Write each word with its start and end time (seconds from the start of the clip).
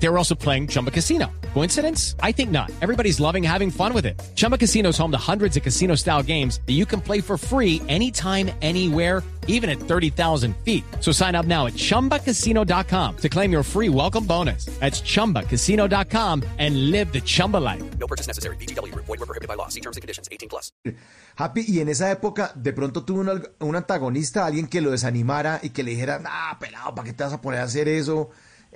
They 0.00 0.08
were 0.08 0.16
also 0.16 0.34
playing 0.34 0.68
Chumba 0.68 0.90
Casino. 0.90 1.26
Coincidence? 1.54 2.14
I 2.22 2.32
think 2.32 2.50
not. 2.50 2.70
Everybody's 2.80 3.18
loving 3.18 3.42
having 3.42 3.70
fun 3.70 3.92
with 3.92 4.06
it. 4.06 4.20
Chumba 4.36 4.56
Casino 4.56 4.90
is 4.90 4.98
home 4.98 5.10
to 5.10 5.18
hundreds 5.18 5.56
of 5.56 5.62
casino 5.62 5.96
style 5.96 6.22
games 6.22 6.60
that 6.66 6.74
you 6.74 6.86
can 6.86 7.00
play 7.00 7.20
for 7.20 7.36
free 7.36 7.82
anytime, 7.88 8.50
anywhere, 8.62 9.22
even 9.48 9.68
at 9.68 9.80
30,000 9.80 10.54
feet. 10.58 10.84
So 11.00 11.10
sign 11.10 11.34
up 11.34 11.46
now 11.46 11.66
at 11.66 11.72
chumbacasino.com 11.72 13.16
to 13.16 13.28
claim 13.28 13.50
your 13.50 13.64
free 13.64 13.88
welcome 13.88 14.24
bonus. 14.24 14.66
That's 14.78 15.00
chumbacasino.com 15.00 16.44
and 16.58 16.90
live 16.92 17.12
the 17.12 17.20
Chumba 17.20 17.56
life. 17.56 17.82
No 17.98 18.06
purchase 18.06 18.28
necessary. 18.28 18.56
BGW. 18.56 18.94
Void 18.94 19.08
were 19.08 19.26
prohibited 19.26 19.48
by 19.48 19.54
law. 19.54 19.68
See 19.68 19.80
terms 19.80 19.96
and 19.96 20.02
conditions. 20.02 20.28
18 20.30 20.48
plus. 20.48 20.70
Happy, 21.34 21.64
y 21.66 21.80
en 21.80 21.88
esa 21.88 22.10
época 22.10 22.52
de 22.54 22.72
pronto 22.72 23.04
tuvo 23.04 23.20
un, 23.20 23.42
un 23.60 23.76
antagonista, 23.76 24.44
alguien 24.44 24.66
que 24.66 24.80
lo 24.80 24.90
desanimara 24.90 25.60
y 25.62 25.70
que 25.70 25.82
le 25.82 25.92
dijera, 25.92 26.20
ah, 26.26 26.56
pelado, 26.60 26.94
¿para 26.94 27.06
qué 27.06 27.12
te 27.14 27.24
vas 27.24 27.32
a 27.32 27.40
poner 27.40 27.60
a 27.60 27.64
hacer 27.64 27.88
eso? 27.88 28.30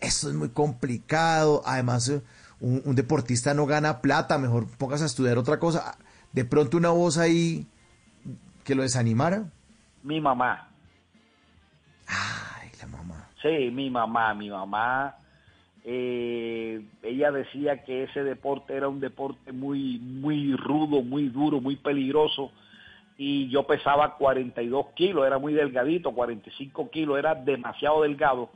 Eso 0.00 0.28
es 0.28 0.34
muy 0.34 0.50
complicado. 0.50 1.62
Además, 1.66 2.08
eh, 2.08 2.22
un, 2.60 2.82
un 2.84 2.94
deportista 2.94 3.54
no 3.54 3.66
gana 3.66 4.00
plata, 4.00 4.38
mejor 4.38 4.66
pongas 4.78 5.02
a 5.02 5.06
estudiar 5.06 5.38
otra 5.38 5.58
cosa. 5.58 5.98
De 6.32 6.44
pronto 6.44 6.76
una 6.76 6.90
voz 6.90 7.18
ahí 7.18 7.66
que 8.64 8.74
lo 8.74 8.82
desanimara. 8.82 9.44
Mi 10.02 10.20
mamá. 10.20 10.68
Ay, 12.06 12.70
la 12.80 12.86
mamá. 12.86 13.28
Sí, 13.42 13.70
mi 13.72 13.90
mamá, 13.90 14.34
mi 14.34 14.50
mamá. 14.50 15.16
eh, 15.84 16.84
ella 17.02 17.30
decía 17.30 17.82
que 17.84 18.04
ese 18.04 18.22
deporte 18.22 18.74
era 18.76 18.88
un 18.88 19.00
deporte 19.00 19.52
muy, 19.52 19.98
muy 19.98 20.54
rudo, 20.54 21.02
muy 21.02 21.28
duro, 21.28 21.60
muy 21.60 21.76
peligroso. 21.76 22.50
Y 23.16 23.48
yo 23.48 23.66
pesaba 23.66 24.16
42 24.16 24.86
kilos, 24.94 25.26
era 25.26 25.38
muy 25.38 25.52
delgadito, 25.54 26.12
45 26.12 26.90
kilos, 26.90 27.18
era 27.18 27.34
demasiado 27.34 28.02
delgado. 28.02 28.50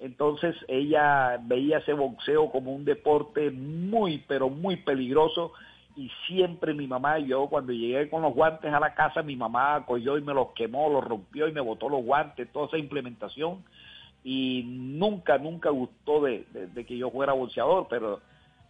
Entonces 0.00 0.54
ella 0.68 1.38
veía 1.42 1.78
ese 1.78 1.92
boxeo 1.92 2.50
como 2.50 2.72
un 2.72 2.84
deporte 2.84 3.50
muy, 3.50 4.24
pero 4.28 4.48
muy 4.48 4.76
peligroso. 4.76 5.52
Y 5.96 6.10
siempre 6.26 6.74
mi 6.74 6.86
mamá, 6.86 7.18
yo 7.18 7.48
cuando 7.48 7.72
llegué 7.72 8.08
con 8.08 8.22
los 8.22 8.32
guantes 8.32 8.72
a 8.72 8.78
la 8.78 8.94
casa, 8.94 9.22
mi 9.22 9.34
mamá 9.34 9.84
cogió 9.84 10.16
y 10.16 10.22
me 10.22 10.32
los 10.32 10.52
quemó, 10.52 10.88
los 10.88 11.04
rompió 11.04 11.48
y 11.48 11.52
me 11.52 11.60
botó 11.60 11.88
los 11.88 12.04
guantes, 12.04 12.52
toda 12.52 12.66
esa 12.66 12.78
implementación 12.78 13.64
y 14.24 14.64
nunca, 14.66 15.38
nunca 15.38 15.70
gustó 15.70 16.22
de, 16.22 16.44
que 16.86 16.98
yo 16.98 17.10
fuera 17.10 17.32
boxeador, 17.32 17.86
pero 17.88 18.20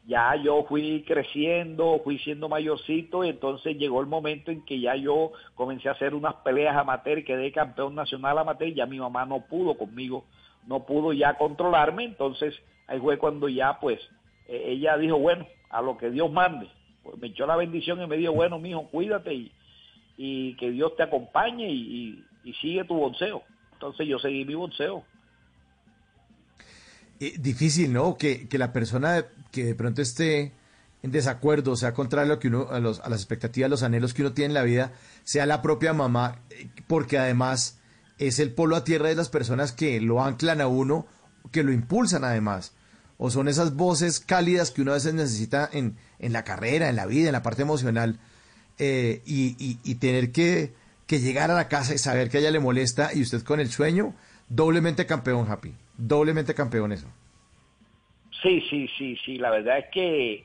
ya 0.06 0.36
yo 0.36 0.64
fui 0.68 1.04
creciendo, 1.06 2.00
fui 2.04 2.18
siendo 2.18 2.48
mayorcito 2.48 3.24
y 3.24 3.30
entonces 3.30 3.76
llegó 3.76 4.00
el 4.00 4.06
momento 4.06 4.50
en 4.50 4.64
que 4.64 4.80
ya 4.80 4.94
yo 4.94 5.32
comencé 5.54 5.88
a 5.88 5.92
hacer 5.92 6.14
unas 6.14 6.34
peleas 6.36 6.76
amateur, 6.76 7.24
quedé 7.24 7.52
campeón 7.52 7.94
nacional 7.94 8.38
amateur 8.38 8.68
y 8.68 8.74
ya 8.74 8.86
mi 8.86 8.98
mamá 8.98 9.26
no 9.26 9.40
pudo 9.40 9.76
conmigo, 9.76 10.24
no 10.68 10.84
pudo 10.84 11.12
ya 11.12 11.34
controlarme, 11.38 12.04
entonces 12.04 12.54
ahí 12.86 13.00
fue 13.00 13.18
cuando 13.18 13.48
ya 13.48 13.78
pues 13.80 13.98
eh, 14.46 14.62
ella 14.66 14.96
dijo, 14.98 15.18
bueno, 15.18 15.46
a 15.70 15.82
lo 15.82 15.96
que 15.96 16.10
Dios 16.10 16.30
mande, 16.30 16.68
pues 17.02 17.18
me 17.18 17.28
echó 17.28 17.46
la 17.46 17.56
bendición 17.56 18.00
y 18.02 18.06
me 18.06 18.16
dijo, 18.18 18.32
bueno, 18.32 18.58
mijo, 18.58 18.88
cuídate 18.90 19.34
y, 19.34 19.52
y 20.16 20.54
que 20.56 20.70
Dios 20.70 20.94
te 20.96 21.02
acompañe 21.02 21.68
y, 21.68 22.24
y- 22.44 22.52
sigue 22.62 22.82
tu 22.84 22.94
boxeo. 22.94 23.42
Entonces 23.74 24.08
yo 24.08 24.18
seguí 24.18 24.44
mi 24.46 24.54
boxeo. 24.54 25.04
Eh, 27.20 27.34
difícil, 27.38 27.92
¿no? 27.92 28.16
Que, 28.16 28.48
que 28.48 28.56
la 28.56 28.72
persona 28.72 29.26
que 29.52 29.64
de 29.64 29.74
pronto 29.74 30.00
esté 30.00 30.52
en 31.02 31.10
desacuerdo, 31.12 31.76
sea, 31.76 31.92
contrario 31.92 32.32
a, 32.32 32.38
que 32.38 32.48
uno, 32.48 32.68
a, 32.70 32.80
los, 32.80 33.00
a 33.00 33.08
las 33.10 33.20
expectativas, 33.20 33.70
los 33.70 33.82
anhelos 33.82 34.14
que 34.14 34.22
uno 34.22 34.32
tiene 34.32 34.48
en 34.48 34.54
la 34.54 34.62
vida, 34.62 34.92
sea 35.24 35.44
la 35.44 35.60
propia 35.60 35.92
mamá, 35.92 36.40
eh, 36.50 36.68
porque 36.86 37.18
además 37.18 37.77
es 38.18 38.38
el 38.38 38.52
polo 38.52 38.76
a 38.76 38.84
tierra 38.84 39.08
de 39.08 39.14
las 39.14 39.28
personas 39.28 39.72
que 39.72 40.00
lo 40.00 40.22
anclan 40.22 40.60
a 40.60 40.66
uno, 40.68 41.06
que 41.52 41.62
lo 41.62 41.72
impulsan 41.72 42.24
además. 42.24 42.74
O 43.16 43.30
son 43.30 43.48
esas 43.48 43.74
voces 43.74 44.20
cálidas 44.20 44.70
que 44.70 44.82
uno 44.82 44.92
a 44.92 44.94
veces 44.94 45.14
necesita 45.14 45.68
en, 45.72 45.96
en 46.18 46.32
la 46.32 46.44
carrera, 46.44 46.88
en 46.88 46.96
la 46.96 47.06
vida, 47.06 47.28
en 47.28 47.32
la 47.32 47.42
parte 47.42 47.62
emocional, 47.62 48.18
eh, 48.78 49.22
y, 49.26 49.56
y- 49.84 49.94
tener 49.96 50.30
que, 50.30 50.72
que 51.08 51.18
llegar 51.18 51.50
a 51.50 51.54
la 51.54 51.66
casa 51.68 51.94
y 51.94 51.98
saber 51.98 52.30
que 52.30 52.36
a 52.36 52.40
ella 52.40 52.52
le 52.52 52.60
molesta 52.60 53.10
y 53.12 53.22
usted 53.22 53.42
con 53.42 53.58
el 53.58 53.70
sueño, 53.70 54.14
doblemente 54.48 55.04
campeón, 55.04 55.50
Happy, 55.50 55.74
doblemente 55.96 56.54
campeón 56.54 56.92
eso. 56.92 57.08
Sí, 58.42 58.60
sí, 58.70 58.88
sí, 58.96 59.16
sí, 59.24 59.36
la 59.38 59.50
verdad 59.50 59.78
es 59.78 59.86
que, 59.92 60.44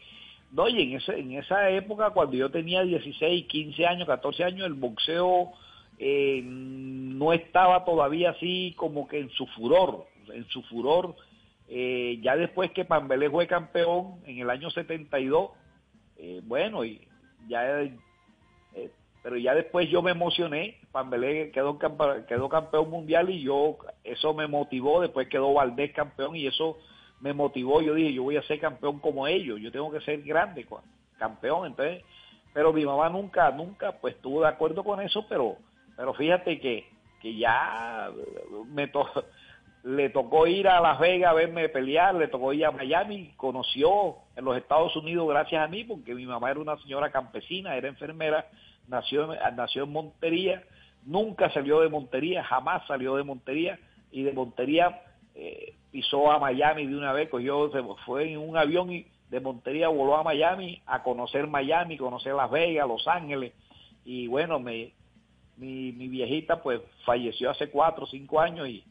no, 0.52 0.68
y 0.68 0.82
en, 0.82 1.00
en 1.16 1.32
esa 1.34 1.70
época, 1.70 2.10
cuando 2.10 2.36
yo 2.36 2.50
tenía 2.50 2.82
16, 2.82 3.46
15 3.48 3.86
años, 3.86 4.08
14 4.08 4.44
años, 4.44 4.66
el 4.66 4.74
boxeo 4.74 5.52
eh, 6.00 6.42
no 6.44 7.34
estaba 7.34 7.86
todavía 7.86 8.32
así 8.32 8.74
como 8.78 9.08
que 9.08 9.20
en 9.20 9.30
su 9.32 9.46
furor, 9.48 10.08
en 10.34 10.46
su 10.50 10.62
furor. 10.64 11.16
eh, 11.70 12.20
ya 12.22 12.36
después 12.36 12.72
que 12.72 12.86
Pambelé 12.86 13.30
fue 13.30 13.48
campeón 13.48 14.22
en 14.26 14.40
el 14.40 14.50
año 14.50 14.70
72, 14.70 15.52
eh, 16.18 16.42
bueno, 16.44 16.84
y 16.86 17.02
ya, 17.48 17.82
eh, 17.82 17.98
pero 19.22 19.38
ya 19.38 19.56
después 19.56 19.90
yo 19.90 20.02
me 20.02 20.12
emocioné, 20.12 20.78
Pambelé 20.92 21.52
quedó, 21.52 21.80
quedó 22.28 22.50
campeón 22.50 22.90
mundial 22.90 23.30
y 23.30 23.42
yo, 23.42 23.78
eso 24.04 24.34
me 24.34 24.48
motivó, 24.48 25.02
después 25.02 25.28
quedó 25.30 25.54
Valdés 25.54 25.94
campeón 25.94 26.36
y 26.36 26.46
eso 26.48 26.78
me 27.22 27.34
motivó, 27.34 27.82
yo 27.82 27.94
dije, 27.94 28.14
yo 28.14 28.24
voy 28.24 28.36
a 28.36 28.44
ser 28.44 28.60
campeón 28.60 29.00
como 29.00 29.26
ellos, 29.28 29.60
yo 29.62 29.72
tengo 29.72 29.90
que 29.92 30.02
ser 30.02 30.22
grande, 30.24 30.68
campeón, 31.18 31.68
entonces, 31.68 32.04
pero 32.54 32.74
mi 32.74 32.86
mamá 32.86 33.10
nunca, 33.10 33.50
nunca, 33.52 33.94
pues 33.94 34.16
estuvo 34.16 34.42
de 34.42 34.50
acuerdo 34.50 34.84
con 34.84 35.00
eso, 35.00 35.26
pero, 35.30 35.58
pero 35.96 36.14
fíjate 36.14 36.60
que, 36.60 36.90
que 37.22 37.36
ya 37.36 38.10
me 38.68 38.88
to- 38.88 39.10
le 39.84 40.10
tocó 40.10 40.48
ir 40.48 40.68
a 40.68 40.80
Las 40.80 41.00
Vegas 41.00 41.32
a 41.32 41.34
verme 41.34 41.68
pelear, 41.70 42.16
le 42.16 42.28
tocó 42.30 42.54
ir 42.54 42.66
a 42.66 42.72
Miami, 42.72 43.34
conoció 43.36 44.16
en 44.36 44.46
los 44.46 44.56
Estados 44.58 44.96
Unidos 44.96 45.28
gracias 45.30 45.64
a 45.64 45.68
mí, 45.68 45.84
porque 45.84 46.16
mi 46.16 46.26
mamá 46.26 46.52
era 46.52 46.60
una 46.62 46.78
señora 46.78 47.12
campesina, 47.12 47.76
era 47.76 47.90
enfermera, 47.90 48.48
nació, 48.88 49.28
nació 49.56 49.84
en 49.84 49.92
Montería, 49.92 50.64
nunca 51.06 51.52
salió 51.52 51.82
de 51.82 51.90
Montería, 51.90 52.44
jamás 52.44 52.86
salió 52.88 53.16
de 53.18 53.24
Montería, 53.24 53.78
y 54.12 54.24
de 54.24 54.32
Montería 54.32 55.02
eh, 55.36 55.74
pisó 55.92 56.32
a 56.32 56.40
Miami 56.40 56.88
de 56.88 56.96
una 56.96 57.12
vez, 57.12 57.30
cogió, 57.30 57.70
se 57.72 57.84
fue 58.06 58.32
en 58.32 58.38
un 58.40 58.56
avión 58.56 58.92
y 58.92 59.08
de 59.30 59.40
Montería 59.40 59.90
voló 59.90 60.16
a 60.16 60.24
Miami 60.24 60.82
a 60.86 61.02
conocer 61.04 61.48
Miami, 61.48 61.98
conocer 61.98 62.36
Las 62.36 62.52
Vegas, 62.52 62.88
Los 62.88 63.08
Ángeles, 63.08 63.52
y 64.06 64.28
bueno, 64.28 64.60
me, 64.60 64.94
mi, 65.58 65.92
mi 65.92 66.08
viejita 66.08 66.62
pues 66.62 66.82
falleció 67.06 67.52
hace 67.52 67.70
cuatro 67.70 68.06
o 68.06 68.08
cinco 68.08 68.40
años 68.40 68.68
y, 68.68 68.84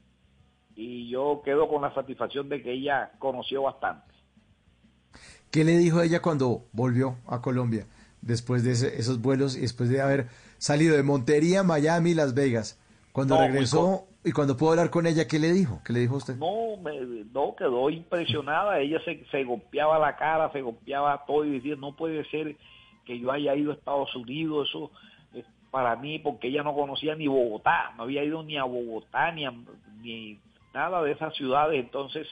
y 0.76 1.08
yo 1.08 1.42
quedo 1.44 1.68
con 1.68 1.82
la 1.82 1.92
satisfacción 1.94 2.48
de 2.48 2.62
que 2.62 2.72
ella 2.72 3.12
conoció 3.18 3.62
bastante. 3.62 4.12
¿Qué 5.50 5.64
le 5.64 5.76
dijo 5.76 6.00
ella 6.00 6.22
cuando 6.22 6.64
volvió 6.72 7.16
a 7.26 7.42
Colombia? 7.42 7.86
Después 8.22 8.64
de 8.64 8.72
ese- 8.72 8.98
esos 8.98 9.20
vuelos 9.20 9.56
y 9.56 9.60
después 9.60 9.88
de 9.90 10.00
haber 10.00 10.28
salido 10.58 10.96
de 10.96 11.02
Montería, 11.02 11.62
Miami, 11.62 12.14
Las 12.14 12.34
Vegas. 12.34 12.78
Cuando 13.12 13.36
No, 13.36 13.42
regresó 13.42 14.06
y 14.24 14.32
cuando 14.32 14.56
pudo 14.56 14.70
hablar 14.70 14.90
con 14.90 15.06
ella, 15.06 15.26
¿qué 15.26 15.38
le 15.38 15.52
dijo? 15.52 15.80
¿Qué 15.84 15.92
le 15.92 16.00
dijo 16.00 16.16
usted? 16.16 16.36
No, 16.36 16.76
me, 16.82 17.00
no, 17.34 17.54
quedó 17.56 17.90
impresionada. 17.90 18.78
Ella 18.80 18.98
se, 19.04 19.24
se 19.30 19.44
golpeaba 19.44 19.98
la 19.98 20.16
cara, 20.16 20.50
se 20.52 20.62
golpeaba 20.62 21.24
todo 21.26 21.44
y 21.44 21.50
decía, 21.52 21.76
no 21.76 21.94
puede 21.96 22.24
ser 22.30 22.56
que 23.04 23.18
yo 23.18 23.30
haya 23.32 23.54
ido 23.54 23.72
a 23.72 23.74
Estados 23.74 24.14
Unidos, 24.16 24.68
eso 24.70 24.86
es 24.86 25.11
para 25.72 25.96
mí, 25.96 26.20
porque 26.20 26.46
ella 26.48 26.62
no 26.62 26.72
conocía 26.74 27.16
ni 27.16 27.26
Bogotá, 27.26 27.92
no 27.96 28.04
había 28.04 28.22
ido 28.22 28.44
ni 28.44 28.56
a 28.58 28.62
Bogotá, 28.64 29.32
ni, 29.32 29.44
a- 29.44 29.54
ni 30.02 30.38
nada 30.72 31.02
de 31.02 31.10
esas 31.12 31.34
ciudades. 31.34 31.80
Entonces, 31.80 32.28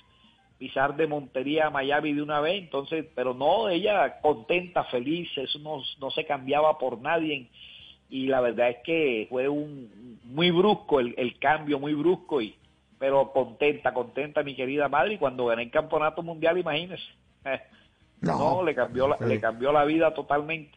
pisar 0.58 0.94
de 0.94 1.06
Montería 1.08 1.66
a 1.66 1.70
Miami 1.70 2.12
de 2.12 2.22
una 2.22 2.38
vez, 2.40 2.62
entonces, 2.62 3.06
pero 3.16 3.34
no, 3.34 3.68
ella 3.68 4.20
contenta, 4.20 4.84
feliz, 4.84 5.28
eso 5.36 5.58
no, 5.58 5.82
no 6.00 6.10
se 6.12 6.24
cambiaba 6.24 6.78
por 6.78 7.00
nadie. 7.00 7.48
Y 8.10 8.26
la 8.26 8.40
verdad 8.40 8.68
es 8.70 8.76
que 8.84 9.26
fue 9.30 9.48
un 9.48 10.18
muy 10.24 10.50
brusco 10.50 11.00
el, 11.00 11.14
el 11.16 11.38
cambio, 11.38 11.78
muy 11.80 11.94
brusco, 11.94 12.40
y 12.42 12.54
pero 12.98 13.32
contenta, 13.32 13.94
contenta 13.94 14.42
mi 14.42 14.54
querida 14.54 14.88
madre. 14.90 15.14
Y 15.14 15.18
cuando 15.18 15.46
gané 15.46 15.62
el 15.62 15.70
campeonato 15.70 16.22
mundial, 16.22 16.58
imagínese. 16.58 17.02
No. 18.22 18.38
No, 18.38 18.62
le 18.62 18.74
cambió 18.74 19.08
la, 19.08 19.16
Sí. 19.16 19.24
le 19.24 19.40
cambió 19.40 19.72
la 19.72 19.82
vida 19.86 20.12
totalmente. 20.12 20.76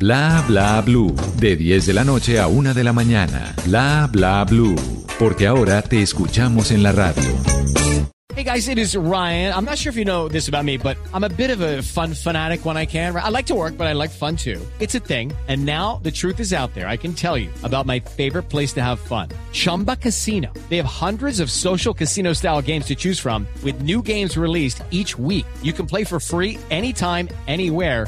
Bla 0.01 0.43
bla 0.47 0.81
blue. 0.81 1.15
De 1.37 1.55
10 1.55 1.85
de 1.85 1.93
la 1.93 2.03
noche 2.03 2.39
a 2.39 2.47
1 2.47 2.73
de 2.73 2.83
la 2.83 2.91
mañana. 2.91 3.53
Bla 3.67 4.09
bla 4.11 4.43
blue. 4.45 4.73
Porque 5.19 5.45
ahora 5.45 5.83
te 5.83 6.01
escuchamos 6.01 6.71
en 6.71 6.81
la 6.81 6.91
radio. 6.91 7.21
Hey 8.33 8.43
guys, 8.43 8.67
it 8.67 8.79
is 8.79 8.95
Ryan. 8.95 9.53
I'm 9.53 9.65
not 9.65 9.77
sure 9.77 9.91
if 9.91 9.97
you 9.97 10.05
know 10.05 10.27
this 10.27 10.47
about 10.47 10.65
me, 10.65 10.77
but 10.77 10.97
I'm 11.13 11.23
a 11.23 11.29
bit 11.29 11.51
of 11.51 11.61
a 11.61 11.83
fun 11.83 12.15
fanatic 12.15 12.65
when 12.65 12.77
I 12.77 12.87
can. 12.87 13.15
I 13.15 13.29
like 13.29 13.45
to 13.47 13.53
work, 13.53 13.77
but 13.77 13.85
I 13.85 13.93
like 13.93 14.09
fun 14.09 14.35
too. 14.35 14.59
It's 14.79 14.95
a 14.95 14.99
thing. 14.99 15.33
And 15.47 15.65
now 15.65 15.99
the 16.01 16.09
truth 16.09 16.39
is 16.39 16.51
out 16.51 16.73
there. 16.73 16.87
I 16.87 16.97
can 16.97 17.13
tell 17.13 17.37
you 17.37 17.49
about 17.61 17.85
my 17.85 17.99
favorite 17.99 18.49
place 18.49 18.73
to 18.73 18.81
have 18.81 18.99
fun. 18.99 19.29
Chumba 19.51 19.95
Casino. 19.97 20.51
They 20.69 20.77
have 20.77 20.87
hundreds 20.87 21.39
of 21.39 21.51
social 21.51 21.93
casino 21.93 22.33
style 22.33 22.63
games 22.63 22.85
to 22.85 22.95
choose 22.95 23.19
from 23.19 23.45
with 23.63 23.83
new 23.83 24.01
games 24.01 24.35
released 24.35 24.81
each 24.89 25.19
week. 25.19 25.45
You 25.61 25.73
can 25.73 25.85
play 25.85 26.05
for 26.05 26.19
free 26.19 26.57
anytime, 26.71 27.29
anywhere. 27.47 28.07